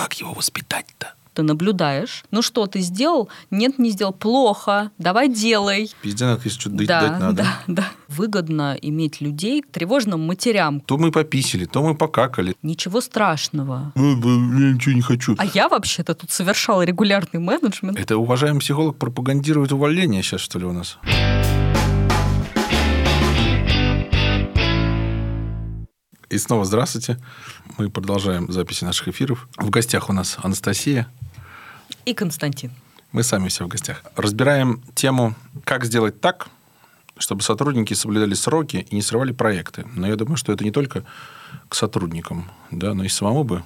[0.00, 1.12] как его воспитать-то?
[1.34, 2.24] Ты наблюдаешь.
[2.30, 3.28] Ну что, ты сделал?
[3.50, 4.14] Нет, не сделал.
[4.14, 4.90] Плохо.
[4.96, 5.90] Давай делай.
[6.00, 7.42] Пизденок, если что-то да, дать надо.
[7.42, 7.88] да, да.
[8.08, 10.80] Выгодно иметь людей к тревожным матерям.
[10.80, 12.56] То мы пописали, то мы покакали.
[12.62, 13.92] Ничего страшного.
[13.94, 14.16] Ну,
[14.58, 15.34] Я ничего не хочу.
[15.36, 17.98] А я вообще-то тут совершала регулярный менеджмент.
[17.98, 20.98] Это уважаемый психолог пропагандирует увольнение сейчас, что ли, у нас?
[26.30, 27.18] И снова здравствуйте.
[27.76, 29.48] Мы продолжаем записи наших эфиров.
[29.56, 31.08] В гостях у нас Анастасия.
[32.04, 32.70] И Константин.
[33.10, 34.04] Мы сами все в гостях.
[34.14, 35.34] Разбираем тему,
[35.64, 36.46] как сделать так,
[37.18, 39.84] чтобы сотрудники соблюдали сроки и не срывали проекты.
[39.96, 41.02] Но я думаю, что это не только
[41.68, 43.64] к сотрудникам, да, но и самому бы.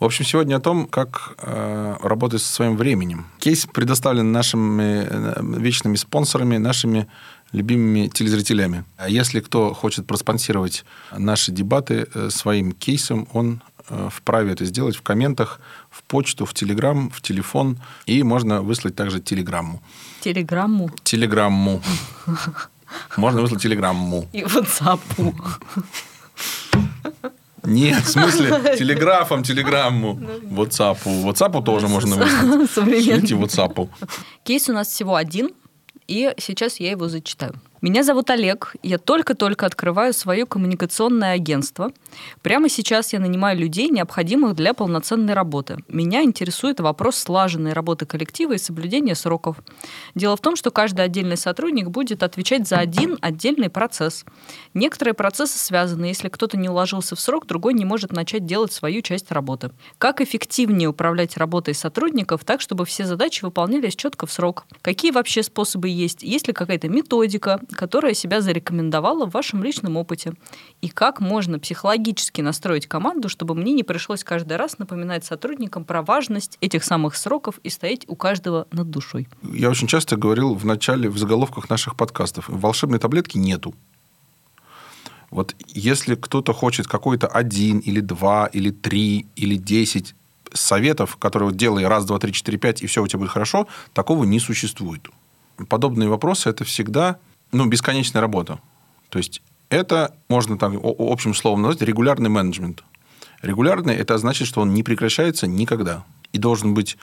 [0.00, 3.26] В общем, сегодня о том, как э, работать со своим временем.
[3.40, 7.08] Кейс предоставлен нашими э, вечными спонсорами, нашими
[7.54, 8.84] любимыми телезрителями.
[8.96, 10.84] А если кто хочет проспонсировать
[11.16, 16.52] наши дебаты э, своим кейсом, он э, вправе это сделать в комментах, в почту, в
[16.52, 17.78] телеграм, в телефон.
[18.06, 19.80] И можно выслать также телеграмму.
[20.20, 20.90] Телеграмму.
[21.04, 21.80] Телеграмму.
[23.16, 24.28] Можно выслать телеграмму.
[24.32, 25.00] И WhatsApp.
[27.64, 30.14] Нет, в смысле, телеграфом, телеграмму.
[30.44, 30.98] WhatsApp.
[31.04, 32.70] WhatsApp тоже можно выслать.
[33.04, 33.88] Шлите WhatsApp.
[34.44, 35.50] Кейс у нас всего один,
[36.06, 37.54] и сейчас я его зачитаю.
[37.84, 41.92] Меня зовут Олег, я только-только открываю свое коммуникационное агентство.
[42.40, 45.76] Прямо сейчас я нанимаю людей, необходимых для полноценной работы.
[45.88, 49.58] Меня интересует вопрос слаженной работы коллектива и соблюдения сроков.
[50.14, 54.24] Дело в том, что каждый отдельный сотрудник будет отвечать за один отдельный процесс.
[54.72, 56.06] Некоторые процессы связаны.
[56.06, 59.72] Если кто-то не уложился в срок, другой не может начать делать свою часть работы.
[59.98, 64.64] Как эффективнее управлять работой сотрудников так, чтобы все задачи выполнялись четко в срок?
[64.80, 66.22] Какие вообще способы есть?
[66.22, 70.34] Есть ли какая-то методика, которая себя зарекомендовала в вашем личном опыте?
[70.80, 76.02] И как можно психологически настроить команду, чтобы мне не пришлось каждый раз напоминать сотрудникам про
[76.02, 79.28] важность этих самых сроков и стоять у каждого над душой?
[79.42, 83.74] Я очень часто говорил в начале, в заголовках наших подкастов, волшебной таблетки нету.
[85.30, 90.14] Вот если кто-то хочет какой-то один или два или три или десять
[90.52, 93.66] советов, которые вот делай раз, два, три, четыре, пять, и все у тебя будет хорошо,
[93.92, 95.08] такого не существует.
[95.68, 97.18] Подобные вопросы– это всегда
[97.52, 98.58] ну, бесконечная работа.
[99.08, 102.84] То есть это можно так общим словом назвать регулярный менеджмент.
[103.42, 106.04] Регулярный– это значит, что он не прекращается никогда.
[106.32, 106.96] И должен быть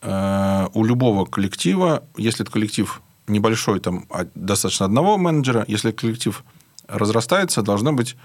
[0.00, 6.44] э, у любого коллектива, если это коллектив небольшой, там а, достаточно одного менеджера, если коллектив
[6.86, 8.16] разрастается, должна быть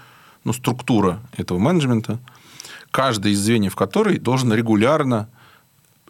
[0.44, 2.18] ну, структура этого менеджмента,
[2.90, 5.28] каждый из звеньев которой должен регулярно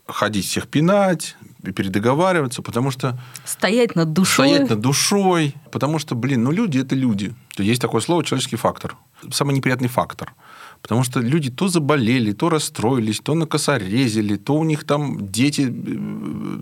[0.07, 1.37] ходить всех пинать,
[1.73, 4.49] передоговариваться, потому что Стоять над душой.
[4.49, 7.35] стоять над душой, потому что, блин, ну люди это люди.
[7.59, 8.97] Есть такое слово человеческий фактор.
[9.31, 10.35] Самый неприятный фактор.
[10.83, 15.71] Потому что люди то заболели, то расстроились, то накосорезили, то у них там дети э,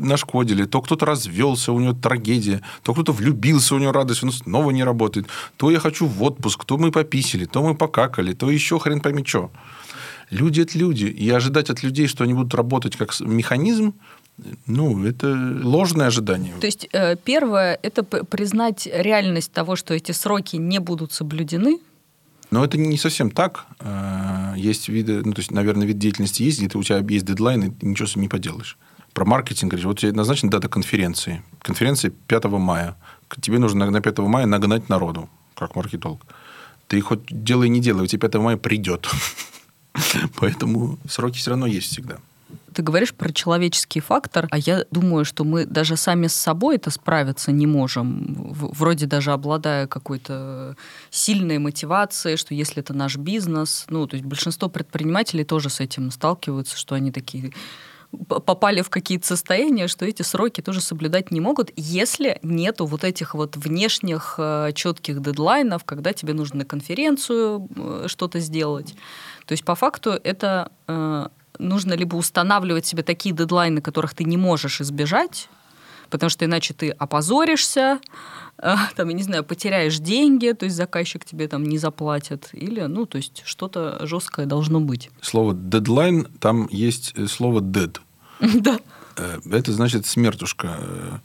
[0.05, 4.71] нашкодили, то кто-то развелся, у него трагедия, то кто-то влюбился, у него радость, он снова
[4.71, 5.27] не работает,
[5.57, 9.25] то я хочу в отпуск, то мы пописали, то мы покакали, то еще хрен пойми
[9.27, 9.51] что.
[10.31, 11.05] Люди– это люди.
[11.05, 13.93] И ожидать от людей, что они будут работать как механизм,
[14.67, 16.55] ну, это ложное ожидание.
[16.61, 21.79] То есть э, первое– это признать реальность того, что эти сроки не будут соблюдены.
[22.51, 23.67] Но это не совсем так.
[23.81, 27.65] Э, Есть виды, ну, то есть, наверное, вид деятельности есть, где у тебя есть дедлайн,
[27.65, 28.79] и ты ничего с ним не поделаешь.
[29.13, 31.43] Про маркетинг говоришь, вот тебе назначена дата конференции.
[31.61, 32.97] Конференция 5 мая.
[33.41, 36.21] Тебе нужно на 5 мая нагнать народу, как маркетолог.
[36.89, 39.09] Ты хоть делай, не делай, у тебя 5 мая придет.
[40.41, 42.17] Поэтому сроки все равно есть всегда.
[42.75, 46.91] Ты говоришь про человеческий фактор, а я думаю, что мы даже сами с собой это
[46.91, 48.53] справиться не можем.
[48.53, 50.77] Вроде даже обладая какой-то
[51.11, 56.11] сильной мотивацией, что если это наш бизнес, ну, то есть большинство предпринимателей тоже с этим
[56.11, 57.53] сталкиваются, что они такие
[58.29, 63.35] попали в какие-то состояния, что эти сроки тоже соблюдать не могут, если нету вот этих
[63.35, 68.95] вот внешних э, четких дедлайнов, когда тебе нужно на конференцию э, что-то сделать.
[69.47, 71.29] То есть по факту это э,
[71.63, 75.49] нужно либо устанавливать себе такие дедлайны, которых ты не можешь избежать,
[76.11, 78.01] потому что иначе ты опозоришься,
[78.59, 82.81] э, там, я не знаю, потеряешь деньги, то есть заказчик тебе там не заплатит, или,
[82.83, 85.11] ну, то есть что-то жесткое должно быть.
[85.21, 87.99] Слово дедлайн, там есть э, слово dead.
[88.61, 88.79] Да.
[89.17, 91.21] Э, Это значит смертушка.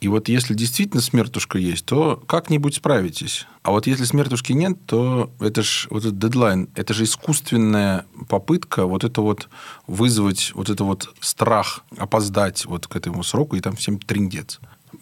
[0.00, 3.46] И вот если действительно смертушка есть, то как-нибудь справитесь.
[3.62, 8.86] А вот если смертушки нет, то это же вот этот дедлайн, это же искусственная попытка
[8.86, 9.48] вот это вот
[9.86, 14.60] вызвать вот это вот страх опоздать вот к этому сроку, и там всем триндец.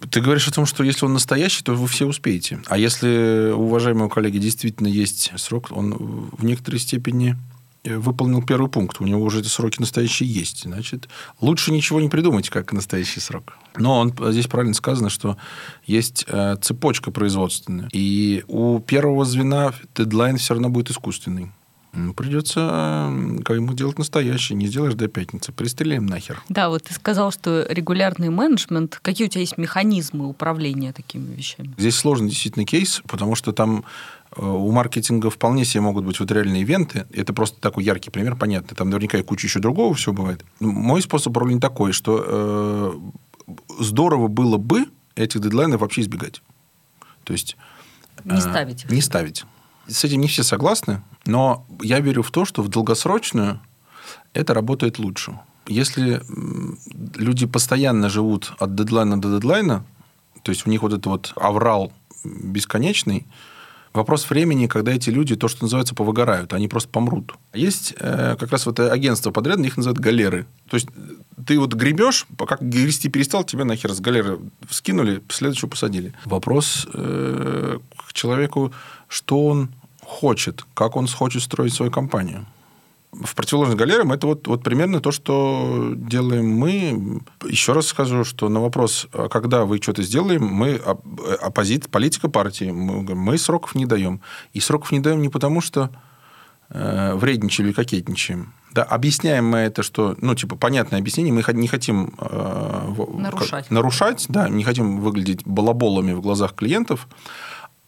[0.09, 2.61] Ты говоришь о том, что если он настоящий, то вы все успеете.
[2.67, 5.93] А если у уважаемого коллеги действительно есть срок, он
[6.31, 7.37] в некоторой степени
[7.83, 10.63] выполнил первый пункт, у него уже эти сроки настоящие есть.
[10.63, 11.09] Значит,
[11.41, 13.57] лучше ничего не придумать, как настоящий срок.
[13.75, 15.37] Но он, здесь правильно сказано, что
[15.85, 17.89] есть э, цепочка производственная.
[17.91, 21.51] И у первого звена дедлайн все равно будет искусственный.
[22.15, 23.13] Придется
[23.45, 24.57] как ему делать настоящее.
[24.57, 25.51] Не сделаешь до пятницы.
[25.51, 26.41] Пристрелим нахер.
[26.49, 28.99] Да, вот ты сказал, что регулярный менеджмент.
[29.03, 31.71] Какие у тебя есть механизмы управления такими вещами?
[31.77, 33.85] Здесь сложный действительно кейс, потому что там
[34.22, 37.05] э, у маркетинга вполне себе могут быть вот реальные ивенты.
[37.13, 38.75] Это просто такой яркий пример, понятно.
[38.75, 40.43] Там наверняка и куча еще другого всего бывает.
[40.59, 44.85] Мой способ управления такой, что э, здорово было бы
[45.15, 46.41] этих дедлайнов вообще избегать.
[47.23, 47.57] То есть...
[48.23, 48.91] Не э, ставить их.
[48.91, 49.45] Не ставить.
[49.87, 53.59] С этим не все согласны, но я верю в то, что в долгосрочную
[54.33, 55.39] это работает лучше.
[55.67, 56.21] Если
[57.15, 59.85] люди постоянно живут от дедлайна до дедлайна,
[60.41, 61.93] то есть у них вот этот вот аврал
[62.23, 63.25] бесконечный,
[63.93, 67.35] вопрос времени, когда эти люди, то, что называется, повыгорают, они просто помрут.
[67.53, 70.45] Есть э, как раз вот агентство подрядное, их называют галеры.
[70.69, 70.87] То есть
[71.45, 76.13] ты вот гребешь, как грести перестал, тебя нахер с галеры скинули, следующего посадили.
[76.25, 78.73] Вопрос э, к человеку,
[79.07, 79.69] что он
[80.01, 82.45] хочет, как он хочет строить свою компанию.
[83.21, 87.21] В противоположность галерам это вот, вот примерно то, что делаем мы.
[87.45, 90.75] Еще раз скажу, что на вопрос, а когда вы что-то сделаем, мы
[91.41, 94.21] оппозит, политика партии, мы, мы сроков не даем.
[94.53, 95.91] И сроков не даем не потому, что
[96.69, 98.53] э, вредничали или кокетничаем.
[98.73, 103.69] Да, объясняем мы это, что, ну, типа, понятное объяснение, мы не хотим э, нарушать.
[103.69, 107.07] нарушать, да, не хотим выглядеть балаболами в глазах клиентов,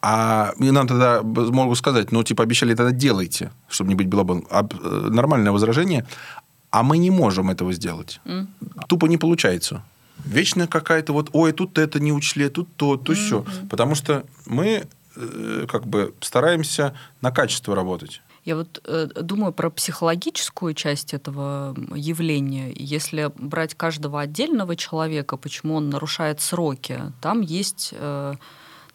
[0.07, 4.45] а нам тогда могут сказать, ну, типа, обещали, тогда делайте, чтобы не быть белобон.
[4.51, 6.05] А, э, нормальное возражение.
[6.69, 8.21] А мы не можем этого сделать.
[8.25, 8.47] Mm.
[8.87, 9.81] Тупо не получается.
[10.23, 13.15] Вечно какая-то вот, ой, тут это не учли, тут то, то mm-hmm.
[13.15, 13.45] все.
[13.67, 14.85] Потому что мы
[15.15, 18.21] э, как бы стараемся на качество работать.
[18.43, 22.71] Я вот э, думаю про психологическую часть этого явления.
[22.75, 28.35] Если брать каждого отдельного человека, почему он нарушает сроки, там есть э,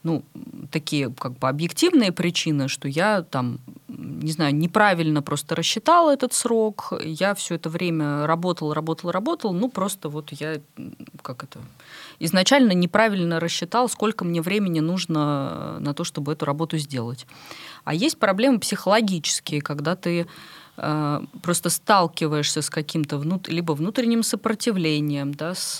[0.02, 0.23] ну,
[0.70, 3.58] такие как бы объективные причины, что я там,
[3.88, 9.69] не знаю, неправильно просто рассчитала этот срок, я все это время работал, работал, работал, ну,
[9.69, 10.61] просто вот я,
[11.23, 11.58] как это,
[12.19, 17.26] изначально неправильно рассчитал, сколько мне времени нужно на то, чтобы эту работу сделать.
[17.85, 20.26] А есть проблемы психологические, когда ты
[21.43, 23.49] просто сталкиваешься с каким-то внут...
[23.49, 25.78] либо внутренним сопротивлением, да, с,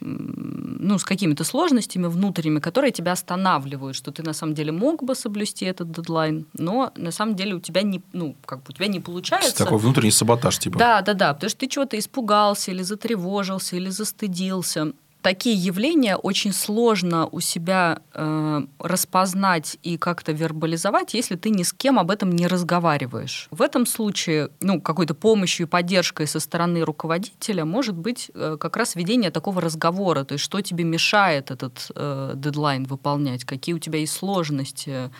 [0.00, 5.14] ну, с какими-то сложностями внутренними, которые тебя останавливают, что ты на самом деле мог бы
[5.14, 8.88] соблюсти этот дедлайн, но на самом деле у тебя не, ну, как бы у тебя
[8.88, 9.64] не получается.
[9.64, 10.78] Такой внутренний саботаж, типа.
[10.78, 14.92] Да, да, да, потому что ты чего-то испугался или затревожился, или застыдился
[15.24, 21.72] такие явления очень сложно у себя э, распознать и как-то вербализовать, если ты ни с
[21.72, 23.48] кем об этом не разговариваешь.
[23.50, 28.76] В этом случае, ну, какой-то помощью и поддержкой со стороны руководителя может быть э, как
[28.76, 33.78] раз ведение такого разговора, то есть что тебе мешает этот э, дедлайн выполнять, какие у
[33.78, 35.10] тебя есть сложности,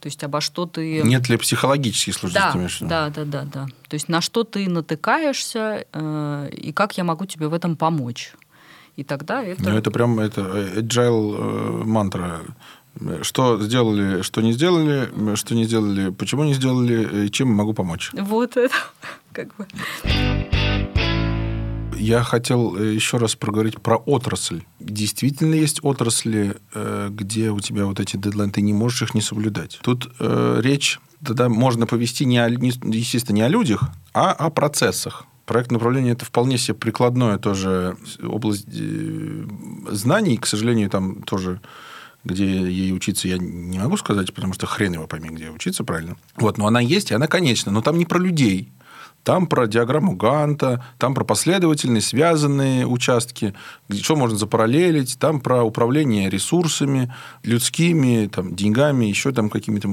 [0.00, 1.00] то есть обо что ты...
[1.02, 2.86] Нет ли психологических сложностей?
[2.86, 3.66] Да, да, да, да, да.
[3.88, 8.34] То есть на что ты натыкаешься э, и как я могу тебе в этом помочь.
[8.96, 9.62] И тогда это...
[9.62, 12.40] Ну, это прям это agile э, мантра.
[13.22, 18.10] Что сделали, что не сделали, что не сделали, почему не сделали, и чем могу помочь.
[18.12, 18.74] Вот это
[19.32, 19.66] как бы...
[21.96, 24.62] Я хотел э, еще раз проговорить про отрасль.
[24.80, 29.20] Действительно есть отрасли, э, где у тебя вот эти дедлайны, ты не можешь их не
[29.20, 29.78] соблюдать.
[29.82, 34.50] Тут э, речь тогда можно повести, не о, не, естественно, не о людях, а о
[34.50, 35.24] процессах.
[35.46, 39.46] Проект направления это вполне себе прикладное тоже область э,
[39.90, 40.36] знаний.
[40.38, 41.60] К сожалению, там тоже
[42.24, 46.16] где ей учиться, я не могу сказать, потому что хрен его пойми, где учиться правильно.
[46.36, 47.70] Вот, но она есть, и она конечна.
[47.70, 48.72] Но там не про людей.
[49.24, 53.54] Там про диаграмму Ганта, там про последовательные, связанные участки,
[53.90, 57.12] что можно запараллелить, там про управление ресурсами,
[57.42, 59.88] людскими, там, деньгами, еще там какими-то...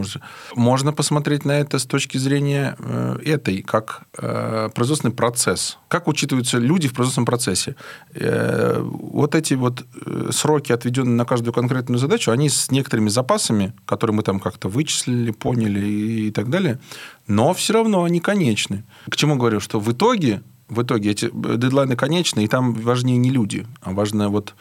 [0.55, 5.77] Можно посмотреть на это с точки зрения э, этой, как э, производственный процесс.
[5.87, 7.75] Как учитываются люди в производственном процессе.
[8.13, 9.85] Э, вот эти вот
[10.31, 15.31] сроки, отведенные на каждую конкретную задачу, они с некоторыми запасами, которые мы там как-то вычислили,
[15.31, 16.79] поняли и так далее,
[17.27, 18.83] но все равно они конечны.
[19.09, 23.29] К чему говорю, что в итоге, в итоге эти дедлайны конечны, и там важнее не
[23.29, 24.53] люди, а важно вот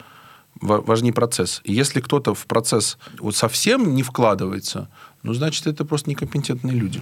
[0.59, 1.61] важнее процесс.
[1.63, 4.89] И если кто-то в процесс вот совсем не вкладывается,
[5.23, 7.01] ну, значит, это просто некомпетентные люди.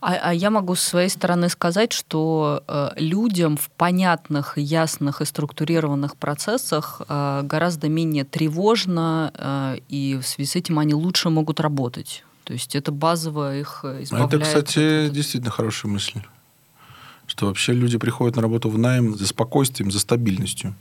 [0.00, 5.24] А, а я могу с своей стороны сказать, что э, людям в понятных, ясных и
[5.24, 11.60] структурированных процессах э, гораздо менее тревожно, э, и в связи с этим они лучше могут
[11.60, 12.24] работать.
[12.44, 14.34] То есть это базово их А избавляет.
[14.34, 16.20] Это, кстати, от- действительно хорошая мысль.
[17.26, 20.74] Что вообще люди приходят на работу в найм за спокойствием, за стабильностью.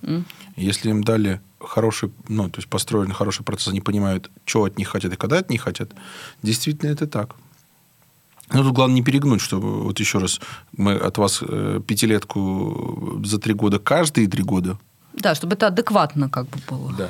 [0.58, 4.77] И Если им дали хороший, ну, то есть построен хороший процесс, они понимают, что от
[4.77, 5.91] них хотят и когда от них хотят,
[6.41, 7.36] действительно это так.
[8.51, 10.41] Ну, тут главное не перегнуть, что вот еще раз,
[10.77, 14.77] мы от вас э, пятилетку за три года каждые три года.
[15.13, 16.93] Да, чтобы это адекватно как бы было.
[16.93, 17.10] Да.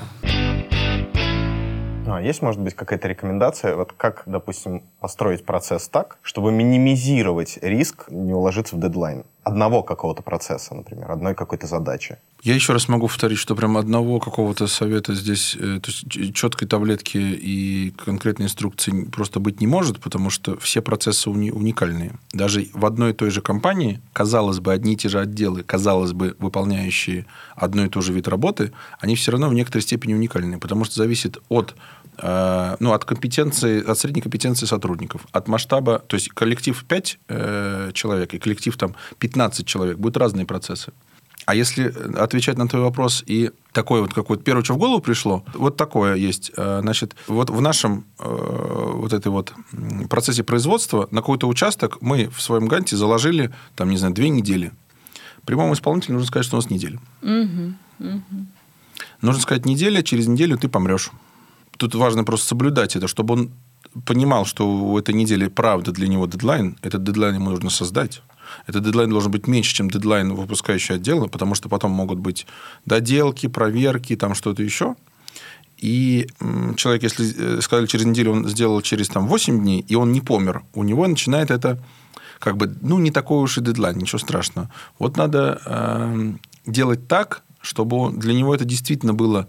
[2.06, 8.10] А, есть, может быть, какая-то рекомендация, вот как, допустим, построить процесс так, чтобы минимизировать риск
[8.10, 12.18] не уложиться в дедлайн одного какого-то процесса, например, одной какой-то задачи?
[12.42, 16.68] Я еще раз могу повторить, что прям одного какого-то совета здесь, э, то есть четкой
[16.68, 22.20] таблетки и конкретной инструкции просто быть не может, потому что все процессы уни- уникальные.
[22.34, 26.12] Даже в одной и той же компании, казалось бы, одни и те же отделы, казалось
[26.12, 30.60] бы, выполняющие одно и то же вид работы, они все равно в некоторой степени уникальны,
[30.60, 31.76] потому что зависит от
[32.22, 38.34] ну, от компетенции, от средней компетенции сотрудников, от масштаба, то есть коллектив 5 э, человек
[38.34, 40.92] и коллектив там 15 человек, будут разные процессы.
[41.46, 45.44] А если отвечать на твой вопрос и такой вот какой-то первое, что в голову пришло,
[45.54, 46.52] вот такое есть.
[46.56, 49.54] Э, Значит, вот в нашем э, вот этой вот
[50.10, 54.72] процессе производства на какой-то участок мы в своем ганте заложили, там, не знаю, две недели.
[55.46, 57.00] Прямому исполнителю нужно сказать, что у нас неделя.
[57.22, 58.48] Мгм, мгм.
[59.22, 61.12] Нужно сказать неделя, через неделю ты помрешь.
[61.78, 63.52] Тут важно просто соблюдать это, чтобы он
[64.06, 66.78] понимал, что у этой недели правда для него дедлайн.
[66.82, 68.22] Этот дедлайн ему нужно создать.
[68.68, 72.46] Этот дедлайн должен быть меньше, чем дедлайн выпускающего отдела, потому что потом могут быть
[72.86, 74.96] доделки, проверки, там что-то еще.
[75.78, 76.28] И
[76.78, 80.22] человек, если э, сказали через неделю, он сделал через там, 8 дней, и он не
[80.22, 81.84] помер, у него начинает это
[82.40, 84.70] как бы, ну, не такой уж и дедлайн, ничего страшного.
[85.00, 89.48] Вот надо эм, делать так, чтобы для него это действительно было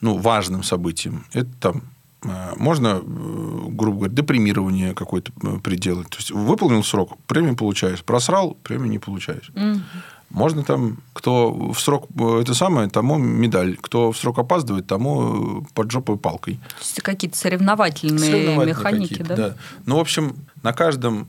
[0.00, 1.26] ну, важным событием.
[1.32, 1.82] Это там
[2.22, 6.08] э, можно, э, грубо говоря, депримирование какое-то э, приделать.
[6.08, 8.02] То есть выполнил срок, премию получаешь.
[8.02, 9.50] Просрал, премию не получаешь.
[9.54, 9.82] Мгм.
[10.30, 13.76] Можно там, кто в срок это самое, тому медаль.
[13.80, 16.54] Кто в срок опаздывает, тому под жопой палкой.
[16.54, 19.56] То есть какие-то соревновательные, Соревновательные механики, какие-то, да?
[19.86, 21.26] Ну, в общем, на каждом,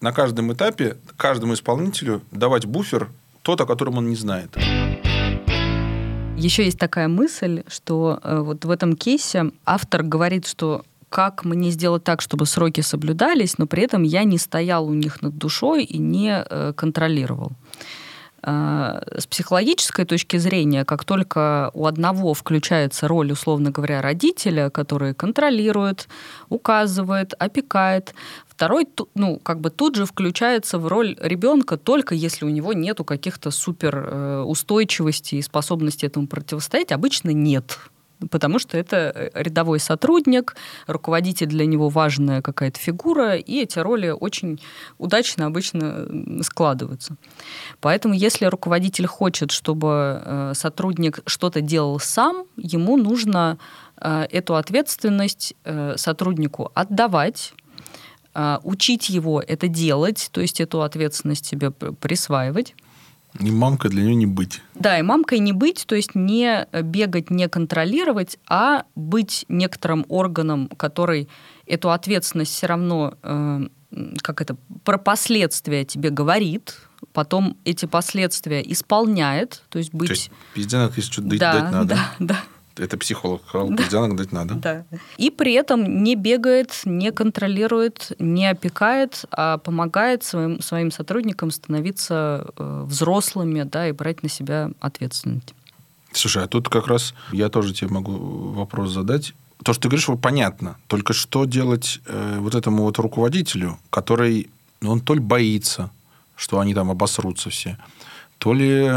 [0.00, 3.08] на каждом этапе каждому исполнителю давать буфер
[3.42, 4.56] тот, о котором он не знает.
[6.38, 11.70] Еще есть такая мысль, что э, вот в этом кейсе автор говорит, что как мне
[11.70, 15.82] сделать так, чтобы сроки соблюдались, но при этом я не стоял у них над душой
[15.82, 17.50] и не э, контролировал.
[18.44, 25.14] Э, С психологической точки зрения, как только у одного включается роль, условно говоря, родителя, который
[25.14, 26.08] контролирует,
[26.50, 28.14] указывает, опекает,
[28.58, 33.04] второй, ну, как бы тут же включается в роль ребенка, только если у него нету
[33.04, 37.78] каких-то супер э, устойчивости и способности этому противостоять, обычно нет.
[38.32, 40.56] Потому что это э, рядовой сотрудник,
[40.88, 44.60] руководитель для него важная какая-то фигура, и эти роли очень
[44.98, 46.08] удачно обычно
[46.42, 47.14] складываются.
[47.80, 53.58] Поэтому, если руководитель хочет, чтобы э, сотрудник что-то делал сам, ему нужно
[54.00, 55.54] эту ответственность
[55.96, 57.52] сотруднику отдавать,
[58.62, 62.74] учить его это делать, то есть эту ответственность себе присваивать.
[63.40, 64.62] И мамка для него не быть.
[64.74, 70.68] Да, и мамкой не быть, то есть не бегать, не контролировать, а быть некоторым органом,
[70.76, 71.28] который
[71.66, 73.68] эту ответственность все равно, э,
[74.22, 76.76] как это, про последствия тебе говорит,
[77.12, 80.08] потом эти последствия исполняет, то есть быть...
[80.08, 81.88] То есть пизденок, если что-то да, дать надо.
[81.94, 82.42] да, да.
[82.78, 84.54] Это психолог сказал, пизденок дать надо.
[84.54, 84.84] Да.
[85.16, 92.46] И при этом не бегает, не контролирует, не опекает, а помогает своим, своим сотрудникам становиться
[92.56, 95.54] э, взрослыми да, и брать на себя ответственность.
[96.12, 98.12] Слушай, а тут как раз я тоже тебе могу
[98.52, 99.34] вопрос задать.
[99.62, 100.76] То, что ты говоришь, понятно.
[100.86, 104.48] Только что делать э, вот этому вот руководителю, который,
[104.80, 105.90] ну, он то ли боится,
[106.36, 107.76] что они там обосрутся все,
[108.38, 108.88] то ли,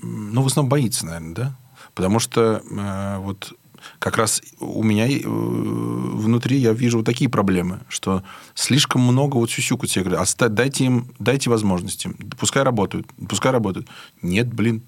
[0.00, 1.54] ну, в основном боится, наверное, да?
[1.94, 3.52] Потому что э, вот
[3.98, 8.22] как раз у меня э, внутри я вижу вот такие проблемы, что
[8.54, 10.04] слишком много вот сюсюкают себе.
[10.04, 12.10] Говорят, «Оста- дайте им, дайте возможности.
[12.38, 13.88] Пускай работают, пускай работают.
[14.22, 14.82] Нет, блин,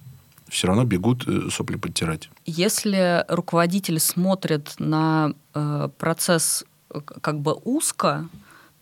[0.49, 2.30] все равно бегут э, сопли подтирать.
[2.46, 8.28] Если руководитель смотрит на э, процесс э, как бы узко,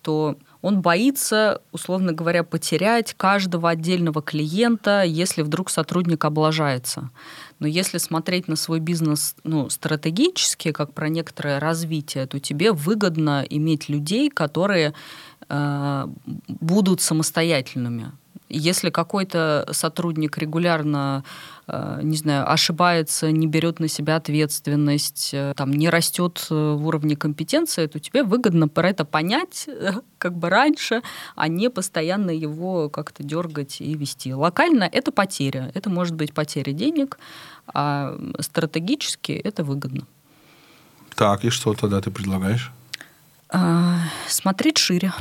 [0.02, 7.10] то он боится, условно говоря, потерять каждого отдельного клиента, если вдруг сотрудник облажается.
[7.58, 13.44] Но если смотреть на свой бизнес ну, стратегически, как про некоторое развитие, то тебе выгодно
[13.50, 14.94] иметь людей, которые
[15.48, 16.06] э,
[16.46, 18.12] будут самостоятельными.
[18.52, 21.24] Если какой-то сотрудник регулярно
[21.66, 26.86] э, не знаю, ошибается, не берет на себя ответственность, э, там, не растет э, в
[26.86, 29.68] уровне компетенции, то тебе выгодно про это понять
[30.18, 31.02] как бы раньше,
[31.34, 34.34] а не постоянно его как-то дергать и вести.
[34.34, 35.70] Локально это потеря.
[35.74, 37.18] Это может быть потеря денег,
[37.66, 40.06] а стратегически это выгодно.
[41.14, 42.70] Так, и что тогда ты предлагаешь?
[43.48, 45.12] А, смотреть шире.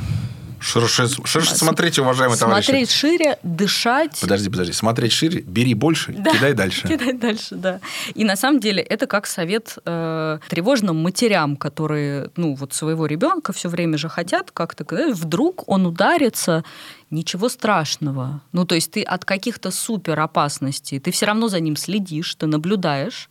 [0.62, 2.66] Ширше, ширше смотрите, уважаемые Смотреть товарищи.
[2.66, 4.20] Смотреть шире, дышать.
[4.20, 4.72] Подожди, подожди.
[4.72, 6.86] Смотреть шире, бери больше, Да, кидай дальше.
[6.86, 7.80] Кидай дальше, да.
[8.14, 13.52] И на самом деле это как совет э, тревожным матерям, которые, ну, вот своего ребенка
[13.52, 16.64] все время же хотят как-то, когда вдруг он ударится,
[17.10, 18.40] ничего страшного.
[18.52, 22.46] Ну, то есть ты от каких-то супер опасностей, ты все равно за ним следишь, ты
[22.46, 23.28] наблюдаешь,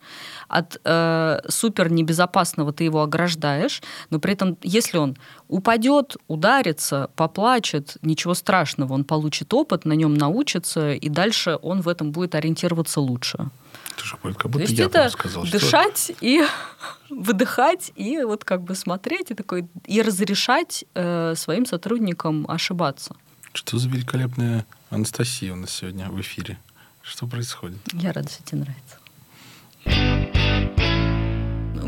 [0.52, 5.16] от э, супер небезопасного ты его ограждаешь, но при этом, если он
[5.48, 11.88] упадет, ударится, поплачет, ничего страшного, он получит опыт, на нем научится, и дальше он в
[11.88, 13.48] этом будет ориентироваться лучше.
[13.94, 15.44] Это же как будто То есть я это сказал.
[15.44, 16.14] дышать Что...
[16.20, 16.42] и
[17.10, 23.16] выдыхать, и вот как бы смотреть, и, такой, и разрешать э, своим сотрудникам ошибаться.
[23.54, 26.58] Что за великолепная Анастасия у нас сегодня в эфире?
[27.02, 27.78] Что происходит?
[27.92, 30.21] Я рада, что тебе нравится.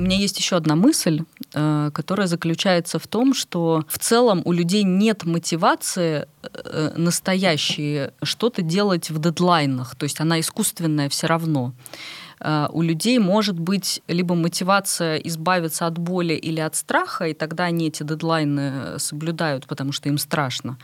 [0.04, 1.22] Меня есть еще одна мысль,
[1.54, 8.60] э, которая заключается в том, что в целом у людей нет мотивации э, настоящей что-то
[8.60, 11.72] делать в дедлайнах, то есть она искусственная все равно.
[12.38, 17.64] Э, у людей может быть либо мотивация избавиться от боли или от страха, и тогда
[17.64, 20.76] они эти дедлайны соблюдают, потому что им страшно.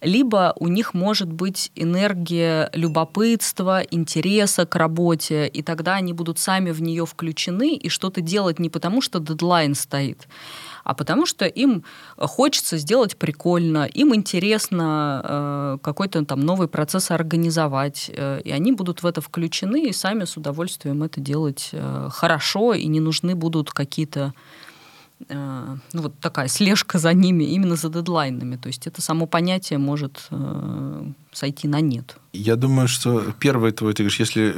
[0.00, 6.70] Либо у них может быть энергия любопытства, интереса к работе, и тогда они будут сами
[6.70, 10.28] в нее включены и что-то делать не потому, что дедлайн стоит,
[10.84, 11.82] а потому что им
[12.16, 19.02] хочется сделать прикольно, им интересно э, какой-то там новый процесс организовать, э, и они будут
[19.02, 23.72] в это включены и сами с удовольствием это делать э, хорошо, и не нужны будут
[23.72, 24.32] какие-то
[25.28, 28.56] ну, вот такая слежка за ними, именно за дедлайнами.
[28.56, 32.16] То есть это само понятие может э, сойти на нет.
[32.32, 34.54] Я думаю, что первое твое, ты говоришь, если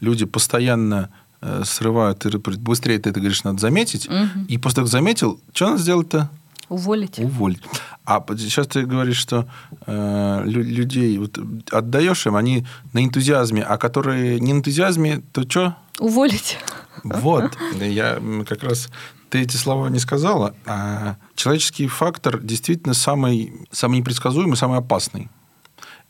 [0.00, 4.08] люди постоянно э, срывают, ты быстрее ты это говоришь, надо заметить.
[4.08, 4.46] Угу.
[4.48, 6.30] И после того, как заметил, что надо сделать-то?
[6.68, 7.18] Уволить.
[7.18, 7.62] Уволить.
[8.04, 9.48] А сейчас ты говоришь, что
[9.86, 11.38] э, людей вот,
[11.72, 15.76] отдаешь им, они на энтузиазме, а которые не на энтузиазме, то что?
[15.98, 16.58] Уволить.
[17.02, 17.56] Вот.
[17.80, 18.88] Я как раз
[19.30, 25.28] ты эти слова не сказала, а человеческий фактор действительно самый, самый непредсказуемый, самый опасный.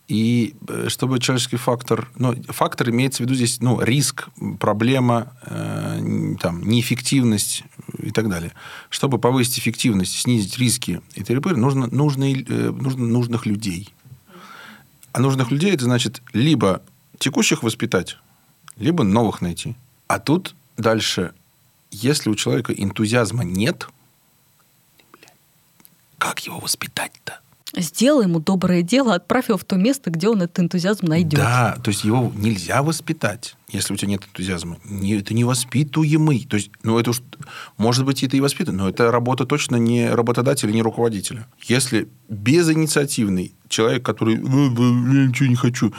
[0.09, 0.56] И
[0.88, 2.11] чтобы человеческий фактор...
[2.16, 4.28] Ну, фактор имеется в виду здесь ну, риск,
[4.59, 7.62] проблема, э, там, неэффективность
[7.96, 8.50] и так далее.
[8.88, 11.54] Чтобы повысить эффективность, снизить риски и т.д.
[11.54, 13.94] нужно, нужно, э, нужно нужных людей.
[15.12, 16.83] А нужных людей это значит либо
[17.20, 18.16] текущих воспитать,
[18.76, 19.76] либо новых найти.
[20.09, 21.35] А тут дальше
[21.90, 23.88] если у человека энтузиазма нет,
[26.18, 27.40] как его воспитать-то?
[27.76, 31.38] Сделай ему доброе дело, отправь его в то место, где он этот энтузиазм найдет.
[31.38, 34.79] Да, то есть его нельзя воспитать, если у тебя нет энтузиазма.
[34.85, 36.46] Это невоспитуемый.
[36.50, 37.22] То есть, ну, это уж,
[37.76, 41.46] может быть, это и воспитано, но это работа точно не работодателя, не руководителя.
[41.62, 45.94] Если безинициативный человек, который я ничего не хочу,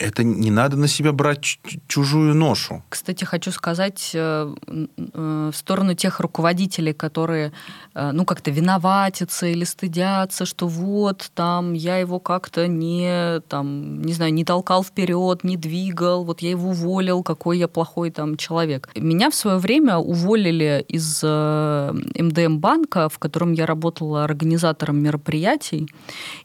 [0.00, 2.82] это не надо на себя брать чужую ношу.
[2.88, 7.52] Кстати, хочу сказать э, э, в сторону тех руководителей, которые,
[7.94, 14.14] э, ну, как-то виноватятся или стыдятся, что вот, там, я его как-то не, там, не
[14.14, 18.88] знаю, не толкал вперед, не двигал, вот я его уволил, какой я плохой там человек.
[18.96, 25.88] Меня в свое время уволили из МДМ-банка, в котором я работала организатором мероприятий,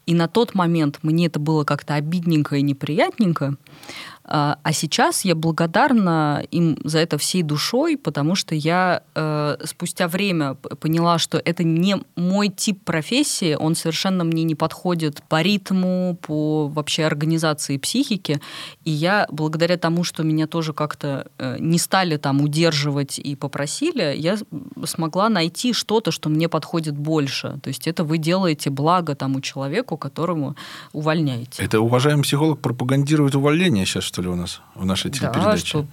[0.06, 3.45] и на тот момент мне это было как-то обидненько и неприятненько,
[4.28, 10.56] а сейчас я благодарна им за это всей душой, потому что я э, спустя время
[10.56, 16.68] поняла, что это не мой тип профессии, он совершенно мне не подходит по ритму, по
[16.68, 18.42] вообще организации психики.
[18.84, 24.16] И я благодаря тому, что меня тоже как-то э, не стали там удерживать и попросили,
[24.18, 24.38] я
[24.86, 27.60] смогла найти что-то, что мне подходит больше.
[27.62, 30.56] То есть это вы делаете благо тому человеку, которому
[30.94, 31.64] увольняете.
[31.64, 35.52] Это уважаемый психолог пропагандирует увольнение сейчас, что ли, у нас в нашей телепередаче?
[35.52, 35.88] Да, что,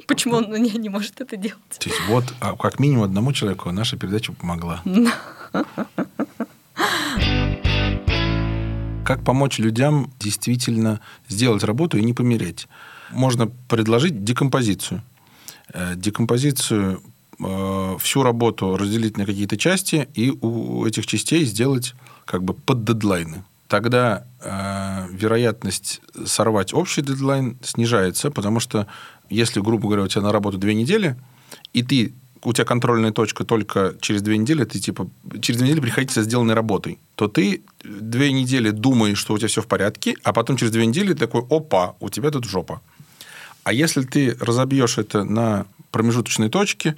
[0.06, 1.78] почему он не, не может это делать?
[1.78, 4.82] То есть вот, а как минимум одному человеку наша передача помогла.
[9.04, 12.68] Как помочь людям действительно сделать работу и не помереть?
[13.10, 15.02] Можно предложить декомпозицию.
[15.96, 17.02] Декомпозицию
[17.98, 23.44] всю работу разделить на какие-то части и у этих частей сделать как бы под дедлайны.
[23.72, 28.86] Тогда э, вероятность сорвать общий дедлайн снижается, потому что
[29.30, 31.16] если, грубо говоря, у тебя на работу две недели,
[31.72, 32.12] и ты
[32.44, 35.08] у тебя контрольная точка только через две недели, ты типа
[35.40, 39.48] через две недели приходите со сделанной работой, то ты две недели думаешь, что у тебя
[39.48, 42.82] все в порядке, а потом через две недели такой, опа, у тебя тут жопа.
[43.64, 46.96] А если ты разобьешь это на промежуточные точки,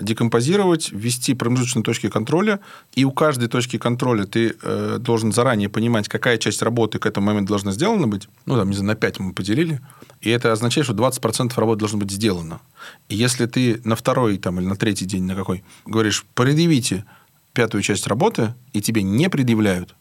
[0.00, 2.60] декомпозировать, ввести промежуточные точки контроля,
[2.94, 7.28] и у каждой точки контроля ты э, должен заранее понимать, какая часть работы к этому
[7.28, 8.28] моменту должна сделана быть.
[8.44, 9.80] Ну, там, не знаю, на 5 мы поделили.
[10.20, 12.60] И это означает, что 20% работы должно быть сделано.
[13.08, 17.04] И если ты на второй там, или на третий день, на какой, говоришь, предъявите
[17.52, 19.94] пятую часть работы, и тебе не предъявляют,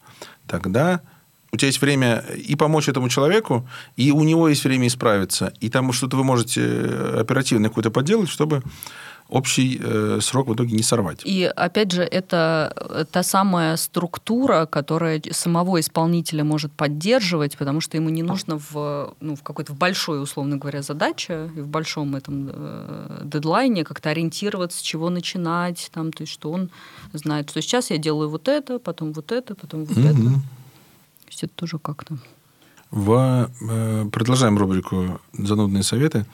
[0.47, 1.01] тогда
[1.51, 5.69] у тебя есть время и помочь этому человеку, и у него есть время исправиться, и
[5.69, 8.63] там что-то вы можете э, оперативно какое-то поделать, чтобы
[9.31, 11.21] общий э, срок в итоге не сорвать.
[11.23, 17.97] И опять же, это э, та самая структура, которая самого исполнителя может поддерживать, потому что
[17.97, 22.15] ему не нужно в, ну, в какой-то в большой, условно говоря, задаче, и в большом
[22.15, 26.69] этом э, дедлайне как-то ориентироваться, с чего начинать, там, то есть, что он
[27.13, 30.07] знает, что сейчас я делаю вот это, потом вот это, потом вот угу.
[30.07, 30.41] это.
[31.31, 32.17] Есть это тоже как-то.
[32.91, 36.25] В, э, продолжаем рубрику «Занудные советы».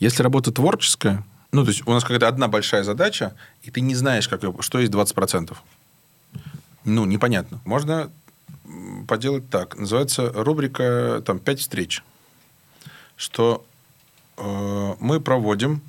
[0.00, 3.94] Если работа творческая, ну, то есть у нас какая-то одна большая задача, и ты не
[3.94, 5.54] знаешь, как, что есть 20%.
[6.84, 7.60] Ну, непонятно.
[7.66, 8.10] Можно
[9.06, 9.76] поделать так.
[9.76, 12.02] Называется рубрика там «Пять встреч».
[13.16, 13.66] Что
[14.38, 15.82] э, мы проводим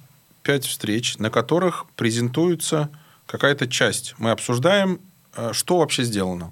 [0.44, 2.90] пять встреч, на которых презентуется
[3.26, 4.16] какая-то часть.
[4.18, 5.00] Мы обсуждаем,
[5.36, 6.52] э, что вообще сделано.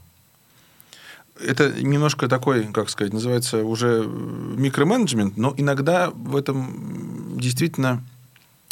[1.39, 8.03] Это немножко такой, как сказать, называется уже микроменеджмент, но иногда в этом действительно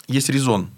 [0.07, 0.69] есть резон.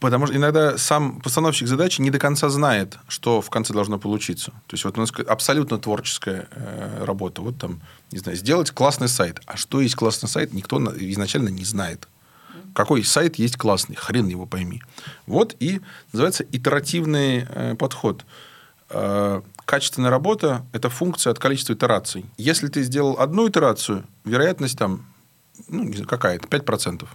[0.00, 4.52] Потому что иногда сам постановщик задачи не до конца знает, что в конце должно получиться.
[4.66, 7.42] То есть, вот у нас абсолютно творческая э, работа.
[7.42, 7.80] Вот там,
[8.12, 9.40] не знаю, сделать классный сайт.
[9.46, 12.08] А что есть классный сайт, никто изначально не знает.
[12.74, 14.82] Какой сайт есть классный, хрен его пойми.
[15.26, 15.80] Вот и
[16.12, 18.24] называется итеративный э, подход.
[18.90, 22.24] Э, качественная работа– это функция от количества итераций.
[22.36, 25.06] Если ты сделал одну итерацию, вероятность там
[25.68, 27.06] ну, какая-то, 5%.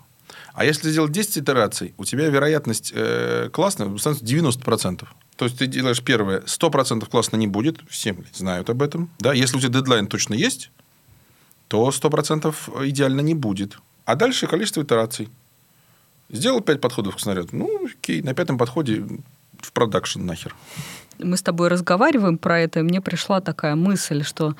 [0.53, 5.07] А если сделать 10 итераций, у тебя вероятность э, классная становится 90%.
[5.35, 9.09] То есть ты делаешь первое, 100% классно не будет, все знают об этом.
[9.19, 9.33] Да?
[9.33, 10.69] Если у тебя дедлайн точно есть,
[11.67, 13.79] то 100% идеально не будет.
[14.05, 15.29] А дальше количество итераций.
[16.29, 17.49] Сделал 5 подходов к снаряду.
[17.51, 19.03] Ну, окей, на пятом подходе
[19.59, 20.55] в продакшн нахер.
[21.19, 24.55] Мы с тобой разговариваем про это, и мне пришла такая мысль, что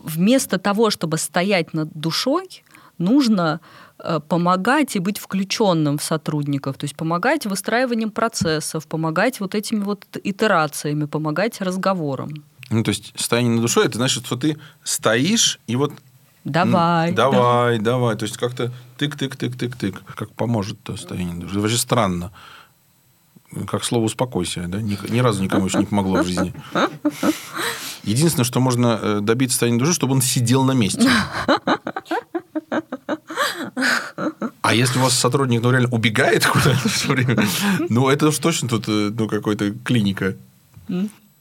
[0.00, 2.64] вместо того, чтобы стоять над душой,
[2.96, 3.60] нужно
[4.00, 9.80] Э, помогать и быть включенным в сотрудников, то есть помогать выстраиванием процессов, помогать вот этими
[9.80, 12.28] вот итерациями, помогать разговорам.
[12.70, 15.92] Ну, то есть стояние на душе, это значит, что ты стоишь и вот
[16.44, 17.12] Давай.
[17.12, 17.84] Давай, да.
[17.84, 18.16] давай.
[18.16, 19.96] То есть как-то тык-тык-тык-тык-тык.
[20.14, 21.54] Как поможет-то стояние на душе.
[21.54, 22.30] Это вообще странно.
[23.66, 24.64] Как слово «успокойся».
[24.68, 24.80] Да?
[24.80, 26.52] Ни, ни разу никому еще не помогло в жизни.
[28.04, 31.08] Единственное, что можно э, добиться стояния души, чтобы он сидел на месте.
[34.62, 37.46] А если у вас сотрудник, ну, реально убегает куда-то все время,
[37.88, 40.36] ну, это уж точно тут, э, ну, какой-то клиника.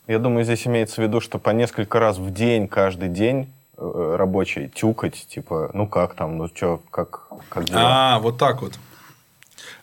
[0.08, 4.16] Я думаю, здесь имеется в виду, что по несколько раз в день, каждый день э,
[4.18, 8.16] рабочий тюкать, типа, ну как там, ну что, как, как дела?
[8.16, 8.80] А, вот так вот.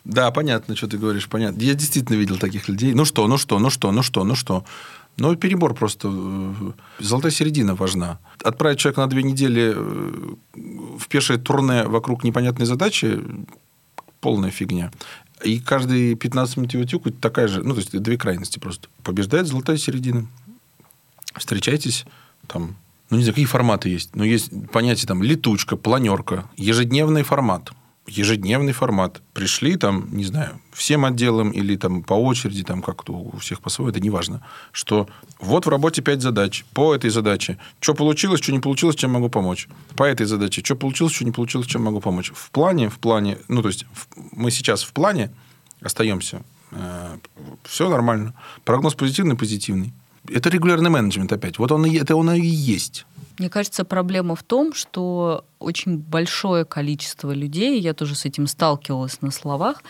[0.03, 1.61] Да, понятно, что ты говоришь, понятно.
[1.61, 2.93] Я действительно видел таких людей.
[2.93, 4.65] Ну что, ну что, ну что, ну что, ну что.
[5.17, 6.09] Ну, перебор просто.
[6.11, 8.19] Э, золотая середина важна.
[8.43, 10.35] Отправить человека на две недели э,
[10.97, 13.21] в пешее турне вокруг непонятной задачи–
[14.19, 14.91] полная фигня.
[15.43, 18.87] И каждые 15 минут его тюкать такая же, ну, то есть, две крайности просто.
[19.03, 20.27] Побеждает золотая середина.
[21.35, 22.05] Встречайтесь
[22.47, 22.75] там,
[23.09, 24.15] ну, не знаю, какие форматы есть.
[24.15, 27.71] Но есть понятие там летучка, планерка, ежедневный формат–
[28.07, 29.21] ежедневный формат.
[29.33, 33.91] Пришли там, не знаю, всем отделам или там по очереди, там как-то у всех по-своему,
[33.91, 34.41] это не важно.
[34.71, 35.07] Что
[35.39, 36.65] вот в работе пять задач.
[36.73, 37.57] По этой задаче.
[37.79, 39.67] Что получилось, что не получилось, чем могу помочь.
[39.95, 40.61] По этой задаче.
[40.63, 42.31] Что получилось, что не получилось, чем могу помочь.
[42.33, 43.85] В плане, в плане, ну, то есть,
[44.31, 45.31] мы сейчас в плане
[45.81, 46.43] остаемся.
[46.71, 47.17] Э,
[47.63, 48.33] все нормально.
[48.63, 49.93] Прогноз позитивный, позитивный.
[50.29, 51.59] Это регулярный менеджмент опять.
[51.59, 53.05] Вот он, это он и есть.
[53.37, 59.21] Мне кажется, проблема в том, что очень большое количество людей, я тоже с этим сталкивалась
[59.21, 59.83] на словах,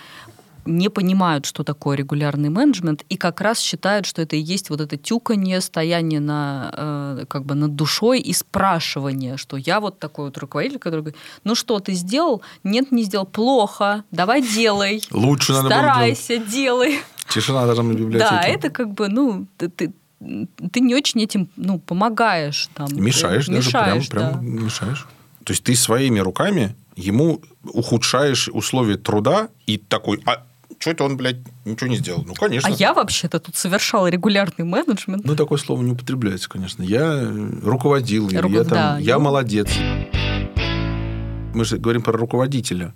[0.65, 4.81] не понимают, что такое регулярный менеджмент, и как раз считают, что это и есть вот
[4.81, 10.25] это тюканье, стояние на, э, как бы над душой и спрашивание, что я вот такой
[10.25, 12.41] вот руководитель, который говорит, ну что, ты сделал?
[12.63, 13.25] Нет, не сделал.
[13.25, 14.03] Плохо.
[14.11, 15.03] Давай делай.
[15.11, 16.99] Лучше надо Старайся, делай.
[17.29, 18.31] Тишина должна быть в библиотеке.
[18.31, 19.93] Да, это как бы, ну, ты,
[20.71, 22.69] ты не очень этим ну, помогаешь.
[22.73, 24.29] Там, мешаешь, даже мешаешь, прям, да.
[24.31, 25.07] прям мешаешь.
[25.43, 30.43] То есть ты своими руками ему ухудшаешь условия труда и такой, а
[30.79, 32.23] что это он, блядь, ничего не сделал?
[32.25, 32.69] Ну, конечно.
[32.69, 35.23] А я вообще-то тут совершала регулярный менеджмент.
[35.23, 36.83] Ну, такое слово не употребляется, конечно.
[36.83, 37.27] Я
[37.63, 39.25] руководил, или Руко- я, там, да, я ну.
[39.25, 39.69] молодец.
[41.53, 42.93] Мы же говорим про руководителя.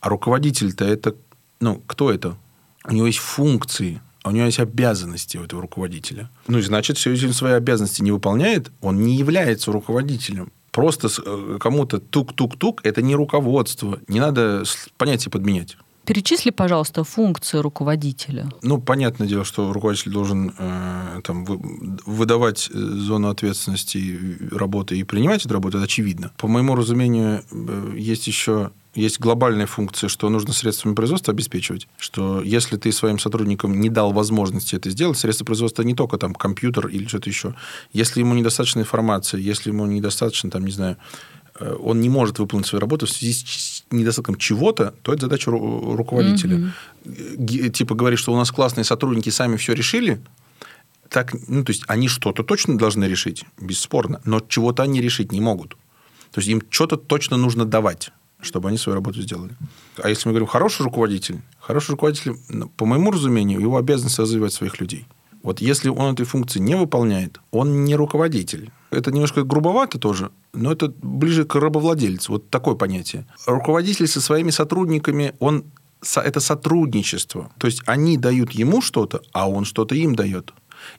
[0.00, 1.16] А руководитель-то это,
[1.60, 2.36] ну, кто это?
[2.84, 6.30] У него есть функции, у него есть обязанности у этого руководителя.
[6.48, 10.52] Ну, значит, все, если он свои обязанности не выполняет, он не является руководителем.
[10.72, 13.98] Просто э, кому-то тук-тук-тук– это не руководство.
[14.08, 14.64] Не надо
[14.98, 15.76] понятие подменять.
[16.04, 18.48] Перечисли, пожалуйста, функции руководителя.
[18.62, 21.58] Ну, понятное дело, что руководитель должен э, там, вы-
[22.06, 26.30] выдавать э, зону ответственности и работы и принимать эту работу, это очевидно.
[26.36, 32.40] По моему разумению, э, есть еще есть глобальная функция, что нужно средствами производства обеспечивать, что
[32.42, 36.88] если ты своим сотрудникам не дал возможности это сделать, средства производства не только там компьютер
[36.88, 37.54] или что-то еще.
[37.92, 40.96] Если ему недостаточно информации, если ему недостаточно, там, не знаю,
[41.60, 45.50] э, он не может выполнить свою работу в связи с недостатком чего-то, то это задача
[45.50, 46.72] ру- руководителя.
[47.04, 50.20] Ге- Типа говорит, что у нас классные сотрудники сами все решили,
[51.08, 55.40] так, ну, то есть они что-то точно должны решить, бесспорно, но чего-то они решить не
[55.40, 55.76] могут.
[56.32, 58.10] То есть им что-то точно нужно давать,
[58.46, 59.52] чтобы они свою работу сделали.
[60.02, 62.36] А если мы говорим хороший руководитель, хороший руководитель,
[62.76, 65.06] по моему разумению, его обязанность развивать своих людей.
[65.42, 68.70] Вот если он этой функции не выполняет, он не руководитель.
[68.90, 72.32] Это немножко грубовато тоже, но это ближе к рабовладельцу.
[72.32, 73.26] Вот такое понятие.
[73.46, 75.64] Руководитель со своими сотрудниками, он
[76.16, 77.50] это сотрудничество.
[77.58, 80.52] То есть они дают ему что-то, а он что-то им дает.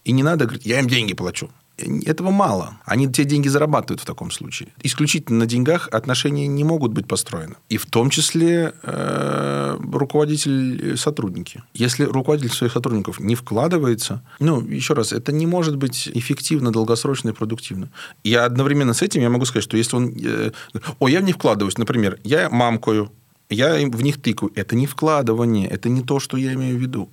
[0.06, 1.50] И не надо говорить, я им деньги плачу.
[1.78, 2.80] Этого мало.
[2.86, 4.70] Они те деньги зарабатывают в таком случае.
[4.82, 7.56] Исключительно на деньгах отношения не могут быть построены.
[7.70, 11.62] И в том числе э, руководитель и сотрудники.
[11.76, 17.30] Если руководитель своих сотрудников не вкладывается, ну, еще раз, это не может быть эффективно, долгосрочно
[17.30, 17.90] и продуктивно.
[18.24, 20.14] И одновременно с этим я могу сказать, что если он...
[20.20, 20.52] э,
[21.00, 23.12] О, я в них вкладываюсь, например, я мамкаю,
[23.50, 24.52] я в них тыкаю.
[24.56, 27.10] Это не вкладывание, это не то, что я имею в виду.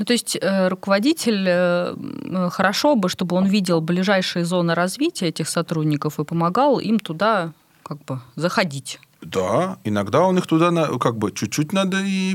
[0.00, 5.46] Ну, то есть э, руководитель, э, хорошо бы, чтобы он видел ближайшие зоны развития этих
[5.46, 8.98] сотрудников и помогал им туда как бы заходить.
[9.20, 12.34] Да, иногда он их туда как бы чуть-чуть надо и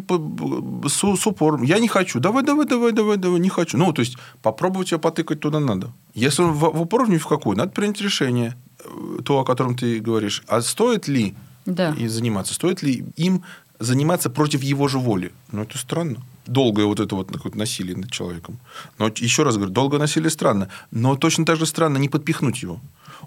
[0.88, 1.64] с, с упором.
[1.64, 2.20] Я не хочу.
[2.20, 3.80] Давай, давай, давай, давай, давай, не хочу.
[3.80, 5.92] Ну, то есть попробовать ее потыкать туда надо.
[6.14, 9.76] Если он в, в упор ни в какую, надо принять решение, э, то, о котором
[9.76, 10.44] ты говоришь.
[10.48, 11.34] А стоит ли
[11.66, 11.96] Да.
[11.98, 12.54] и заниматься?
[12.54, 13.42] Стоит ли им
[13.80, 15.32] заниматься против его же воли?
[15.52, 16.18] Ну, это странно.
[16.48, 18.60] Долгое вот это вот какое-то насилие над человеком.
[19.00, 20.70] Но еще раз говорю, долгое насилие странно.
[20.92, 22.80] Но точно так же странно не подпихнуть его.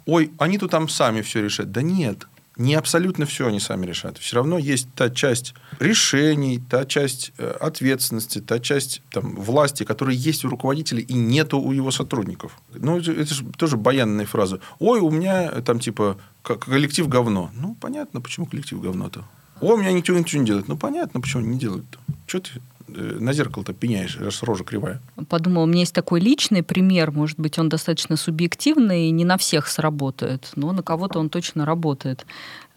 [0.06, 1.72] Ой, они тут там сами все решат.
[1.72, 2.26] Да нет,
[2.58, 4.18] не абсолютно все они сами решат.
[4.18, 10.16] Все равно есть та часть решений, та часть э, ответственности, та часть там, власти, которая
[10.16, 12.58] есть у руководителя и нету у его сотрудников.
[12.74, 14.60] Ну, это, же тоже баянная фраза.
[14.80, 17.50] Ой, у меня э, там типа ко- коллектив говно.
[17.54, 19.24] Ну, понятно, почему коллектив говно-то.
[19.60, 20.68] Ой, у меня никто ничего не делает.
[20.68, 21.98] Ну, понятно, почему не делают-то.
[22.26, 22.50] Что ты
[22.88, 25.00] на зеркало-то пеняешь, раз рожа кривая?
[25.28, 29.36] Подумала, у меня есть такой личный пример, может быть, он достаточно субъективный и не на
[29.36, 32.26] всех сработает, но на кого-то он точно работает.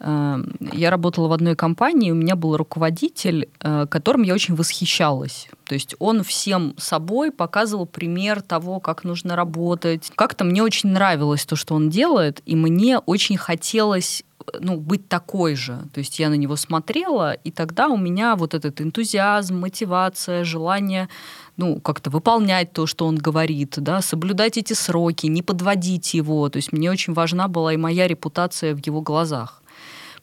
[0.00, 5.48] Э, Я работала в одной компании, у меня был руководитель, э, которым я очень восхищалась.
[5.64, 10.10] То есть он всем собой показывал пример того, как нужно работать.
[10.14, 14.24] Как-то мне очень нравилось то, что он делает, и мне очень хотелось
[14.60, 15.78] ну, быть такой же.
[15.92, 21.08] То есть я на него смотрела, и тогда у меня вот этот энтузиазм, мотивация, желание
[21.56, 26.48] ну, как-то выполнять то, что он говорит, да, соблюдать эти сроки, не подводить его.
[26.48, 29.61] То есть мне очень важна была и моя репутация в его глазах.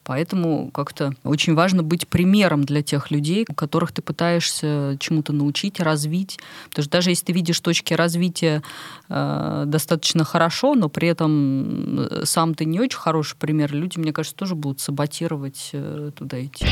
[0.09, 6.39] Поэтому как-то очень важно быть примером для тех людей, которых ты пытаешься чему-то научить, развить.
[6.69, 8.63] Потому что даже если ты видишь точки развития
[9.07, 14.11] э, достаточно хорошо, но при этом э, сам ты не очень хороший пример, люди, мне
[14.11, 16.65] кажется, тоже будут саботировать э, туда идти.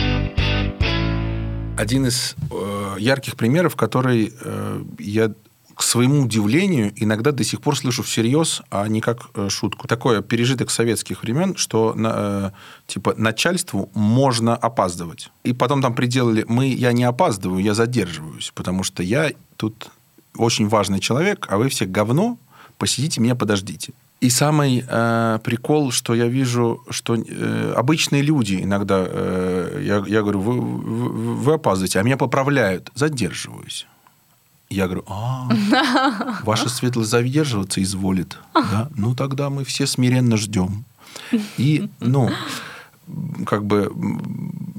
[1.77, 5.31] Один из э, ярких примеров, который э, я
[5.77, 9.87] к своему удивлению, иногда до сих пор слышу всерьез, а не как э, шутку.
[9.87, 12.51] Такое пережиток советских времен, что на, э,
[12.87, 15.29] типа начальству можно опаздывать.
[15.43, 19.91] И потом там приделали, мы, я не опаздываю, я задерживаюсь, потому что я тут
[20.35, 22.39] очень важный человек, а вы все говно,
[22.79, 23.93] посидите, меня подождите.
[24.19, 30.21] И самый э, прикол, что я вижу, что э, обычные люди иногда, э, я, я
[30.23, 33.85] говорю, вы, вы, вы опаздываете, а меня поправляют, задерживаюсь.
[34.69, 35.49] Я говорю, а,
[36.43, 38.37] ваша светлость задерживаться изволит.
[38.53, 38.89] Да?
[38.95, 40.83] Ну, тогда мы все смиренно ждем.
[41.57, 42.29] И, ну,
[43.45, 43.91] как бы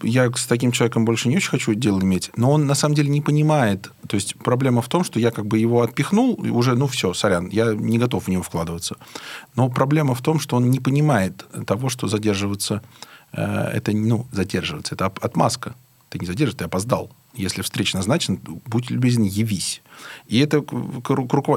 [0.02, 3.08] я с таким человеком больше не очень хочу дело иметь, но он на самом деле
[3.08, 3.90] не понимает.
[4.06, 7.14] То есть проблема в том, что я как бы его отпихнул, и уже, ну все,
[7.14, 8.96] сорян, я не готов в него вкладываться.
[9.56, 12.82] Но проблема в том, что он не понимает того, что задерживаться,
[13.32, 15.74] э, это, ну, задерживаться, это отмазка.
[16.10, 17.10] Ты не задержишь, ты опоздал.
[17.34, 19.82] Если встреча назначена, будь любезен, явись.
[20.26, 20.64] И это,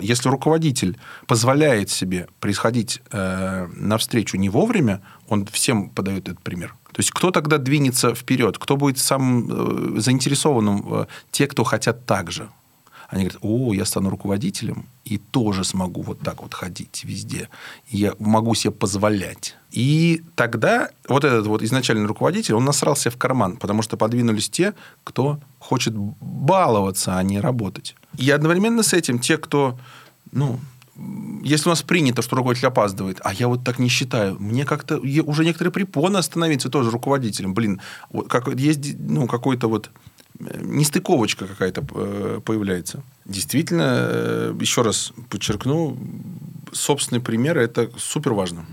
[0.02, 6.76] если руководитель позволяет себе происходить э, навстречу не вовремя, он всем подает этот пример.
[6.92, 8.58] То есть кто тогда двинется вперед?
[8.58, 10.94] Кто будет самым э, заинтересованным?
[10.94, 12.50] Э, те, кто хотят так же.
[13.08, 17.50] Они говорят, о, я стану руководителем и тоже смогу вот так вот ходить везде.
[17.88, 19.56] Я могу себе позволять.
[19.72, 24.74] И тогда вот этот вот изначальный руководитель, он насрался в карман, потому что подвинулись те,
[25.04, 27.96] кто хочет баловаться, а не работать.
[28.18, 29.80] И одновременно с этим те, кто,
[30.32, 30.60] ну,
[31.44, 34.98] если у нас принято, что руководитель опаздывает, а я вот так не считаю, мне как-то
[34.98, 37.54] уже некоторые препоны становиться тоже руководителем.
[37.54, 39.90] Блин, вот как, есть ну, какой-то вот
[40.40, 43.04] э, нестыковочка какая-то э, появляется.
[43.26, 45.98] Действительно, э, еще раз подчеркну,
[46.72, 48.66] собственный пример– это супер важно.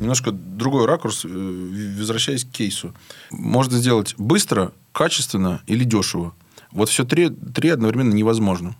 [0.00, 2.92] Немножко другой ракурс, возвращаясь к кейсу.
[3.30, 6.34] Можно сделать быстро, качественно или дешево.
[6.72, 8.74] Вот все три, три одновременно невозможно.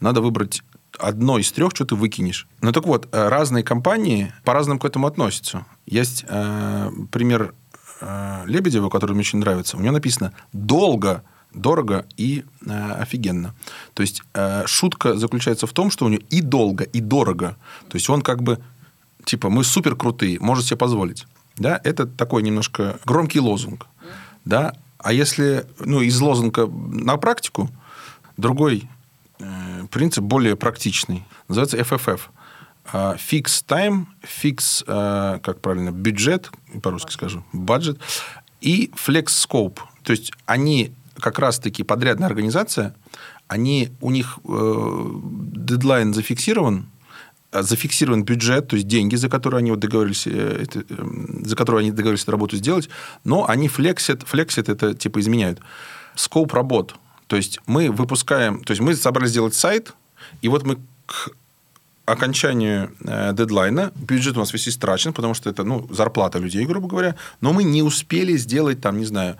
[0.00, 0.62] Надо выбрать
[0.98, 2.46] одно из трех, что ты выкинешь.
[2.60, 5.66] Ну так вот, э, разные компании по-разному к этому относятся.
[5.86, 7.54] Есть э, пример
[8.00, 9.76] э, Лебедева, который мне очень нравится.
[9.76, 11.22] У него написано «долго»,
[11.56, 13.54] дорого и э, офигенно.
[13.94, 17.56] То есть э, шутка заключается в том, что у него и долго, и дорого.
[17.88, 18.60] То есть он как бы
[19.24, 21.26] типа мы супер крутые, может себе позволить.
[21.56, 23.86] Да, это такой немножко громкий лозунг.
[24.44, 27.70] Да, а если ну, из лозунга на практику,
[28.36, 28.88] другой
[29.38, 31.24] Э, принцип более практичный.
[31.48, 32.20] Называется FFF.
[32.92, 36.50] А, fix time, fix, э, как правильно, бюджет,
[36.82, 37.98] по-русски скажу, бюджет,
[38.60, 39.78] и flex scope.
[40.04, 42.94] То есть, они как раз-таки подрядная организация,
[43.48, 45.10] они, у них э,
[45.52, 46.86] дедлайн зафиксирован,
[47.52, 50.84] зафиксирован бюджет, то есть деньги, за которые они вот договорились, это,
[51.44, 52.88] за которые они договорились эту работу сделать,
[53.24, 55.60] но они флексят, флексят это типа изменяют.
[56.14, 56.94] Скоп работ–
[57.26, 59.94] то есть мы выпускаем, то есть мы собрались сделать сайт,
[60.42, 61.30] и вот мы к
[62.04, 66.86] окончанию э, дедлайна, бюджет у нас весь истрачен, потому что это ну, зарплата людей, грубо
[66.86, 69.36] говоря, но мы не успели сделать там, не знаю,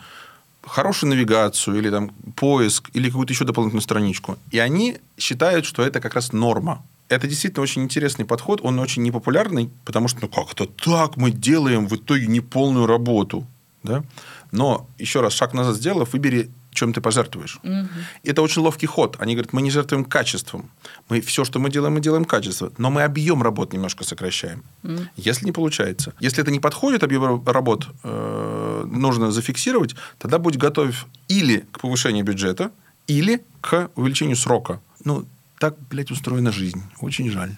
[0.67, 4.37] хорошую навигацию или там поиск или какую-то еще дополнительную страничку.
[4.51, 6.83] И они считают, что это как раз норма.
[7.09, 11.31] Это действительно очень интересный подход, он очень непопулярный, потому что ну как это так мы
[11.31, 13.47] делаем в итоге неполную работу.
[13.85, 14.03] Да?
[14.51, 17.59] Но еще раз шаг назад сделав, выбери чем ты пожертвуешь.
[17.63, 17.89] Угу.
[18.23, 19.17] Это очень ловкий ход.
[19.19, 20.71] Они говорят, мы не жертвуем качеством.
[21.09, 22.71] Мы все, что мы делаем, мы делаем качество.
[22.79, 24.63] Но мы объем работ немножко сокращаем.
[24.85, 24.99] Угу.
[25.17, 26.13] Если не получается.
[26.21, 32.25] Если это не подходит, объем работ э, нужно зафиксировать, тогда будь готов или к повышению
[32.25, 32.71] бюджета,
[33.09, 34.81] или к увеличению срока.
[35.05, 35.25] Ну,
[35.59, 36.83] так, блядь, устроена жизнь.
[37.01, 37.57] Очень жаль.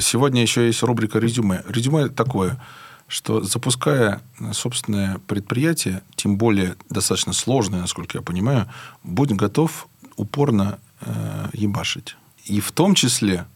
[0.00, 1.62] Сегодня еще есть рубрика резюме.
[1.68, 2.60] Резюме такое–
[3.08, 4.20] что запуская
[4.52, 8.68] собственное предприятие, тем более достаточно сложное, насколько я понимаю,
[9.04, 12.16] будь готов упорно э, ебашить.
[12.44, 13.46] И в том числе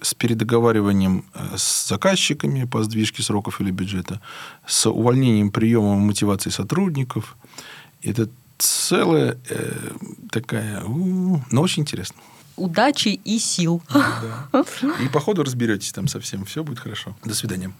[0.00, 4.20] с передоговариванием э, с заказчиками по сдвижке сроков или бюджета,
[4.66, 7.36] с увольнением приема мотивации сотрудников.
[8.02, 9.90] Это целая э,
[10.30, 10.84] такая...
[10.84, 12.20] У, но очень интересно.
[12.56, 13.82] Удачи и сил.
[13.92, 14.64] Да.
[15.02, 16.44] И по ходу разберетесь там совсем.
[16.44, 17.16] Все будет хорошо.
[17.24, 17.72] До свидания.